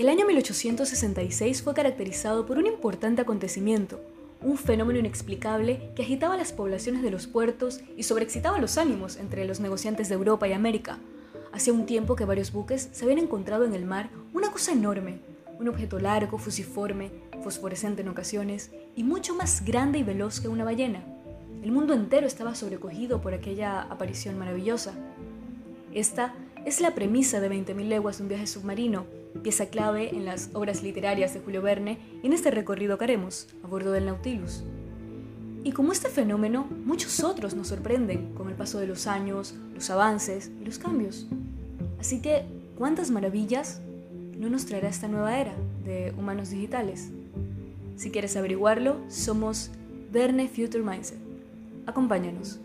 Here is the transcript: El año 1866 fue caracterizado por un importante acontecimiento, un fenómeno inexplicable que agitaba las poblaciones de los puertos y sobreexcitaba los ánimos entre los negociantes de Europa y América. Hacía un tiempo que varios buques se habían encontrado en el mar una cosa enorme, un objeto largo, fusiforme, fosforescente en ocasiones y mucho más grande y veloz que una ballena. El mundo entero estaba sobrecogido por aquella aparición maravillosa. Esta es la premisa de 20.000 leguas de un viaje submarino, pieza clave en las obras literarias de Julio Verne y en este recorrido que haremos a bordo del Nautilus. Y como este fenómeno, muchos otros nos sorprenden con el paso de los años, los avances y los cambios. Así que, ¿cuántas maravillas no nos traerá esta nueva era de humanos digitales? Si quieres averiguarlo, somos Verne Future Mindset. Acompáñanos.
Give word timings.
El 0.00 0.08
año 0.08 0.24
1866 0.24 1.60
fue 1.60 1.74
caracterizado 1.74 2.46
por 2.46 2.56
un 2.56 2.64
importante 2.64 3.20
acontecimiento, 3.20 4.00
un 4.40 4.56
fenómeno 4.56 4.98
inexplicable 4.98 5.90
que 5.94 6.04
agitaba 6.04 6.38
las 6.38 6.54
poblaciones 6.54 7.02
de 7.02 7.10
los 7.10 7.26
puertos 7.26 7.82
y 7.98 8.04
sobreexcitaba 8.04 8.58
los 8.60 8.78
ánimos 8.78 9.18
entre 9.18 9.44
los 9.44 9.60
negociantes 9.60 10.08
de 10.08 10.14
Europa 10.14 10.48
y 10.48 10.54
América. 10.54 10.96
Hacía 11.52 11.74
un 11.74 11.84
tiempo 11.84 12.16
que 12.16 12.24
varios 12.24 12.50
buques 12.50 12.88
se 12.92 13.04
habían 13.04 13.18
encontrado 13.18 13.66
en 13.66 13.74
el 13.74 13.84
mar 13.84 14.08
una 14.32 14.50
cosa 14.50 14.72
enorme, 14.72 15.18
un 15.58 15.68
objeto 15.68 15.98
largo, 15.98 16.38
fusiforme, 16.38 17.10
fosforescente 17.44 18.00
en 18.00 18.08
ocasiones 18.08 18.70
y 18.96 19.04
mucho 19.04 19.34
más 19.34 19.66
grande 19.66 19.98
y 19.98 20.02
veloz 20.02 20.40
que 20.40 20.48
una 20.48 20.64
ballena. 20.64 21.04
El 21.62 21.72
mundo 21.72 21.92
entero 21.92 22.26
estaba 22.26 22.54
sobrecogido 22.54 23.20
por 23.20 23.34
aquella 23.34 23.82
aparición 23.82 24.38
maravillosa. 24.38 24.94
Esta 25.92 26.32
es 26.64 26.80
la 26.80 26.94
premisa 26.94 27.40
de 27.40 27.50
20.000 27.50 27.88
leguas 27.88 28.18
de 28.18 28.24
un 28.24 28.28
viaje 28.28 28.46
submarino, 28.46 29.06
pieza 29.42 29.66
clave 29.66 30.10
en 30.14 30.24
las 30.24 30.50
obras 30.52 30.82
literarias 30.82 31.34
de 31.34 31.40
Julio 31.40 31.62
Verne 31.62 31.98
y 32.22 32.26
en 32.26 32.32
este 32.32 32.50
recorrido 32.50 32.98
que 32.98 33.04
haremos 33.04 33.48
a 33.64 33.66
bordo 33.66 33.92
del 33.92 34.06
Nautilus. 34.06 34.62
Y 35.62 35.72
como 35.72 35.92
este 35.92 36.08
fenómeno, 36.08 36.66
muchos 36.84 37.22
otros 37.22 37.54
nos 37.54 37.68
sorprenden 37.68 38.32
con 38.34 38.48
el 38.48 38.54
paso 38.54 38.78
de 38.78 38.86
los 38.86 39.06
años, 39.06 39.54
los 39.74 39.90
avances 39.90 40.50
y 40.60 40.64
los 40.64 40.78
cambios. 40.78 41.26
Así 41.98 42.22
que, 42.22 42.44
¿cuántas 42.78 43.10
maravillas 43.10 43.80
no 44.38 44.48
nos 44.48 44.64
traerá 44.64 44.88
esta 44.88 45.08
nueva 45.08 45.38
era 45.38 45.54
de 45.84 46.14
humanos 46.16 46.50
digitales? 46.50 47.10
Si 47.96 48.10
quieres 48.10 48.36
averiguarlo, 48.36 48.96
somos 49.08 49.70
Verne 50.10 50.48
Future 50.48 50.82
Mindset. 50.82 51.18
Acompáñanos. 51.86 52.58